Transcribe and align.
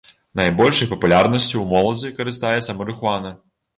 Найбольшай 0.39 0.87
папулярнасцю 0.93 1.47
ў 1.59 1.65
моладзі 1.75 2.13
карыстаецца 2.23 2.77
марыхуана. 2.79 3.31